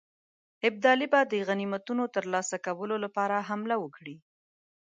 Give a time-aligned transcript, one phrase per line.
[0.67, 4.15] ابدالي به د غنیمتونو ترلاسه کولو لپاره حمله وکړي.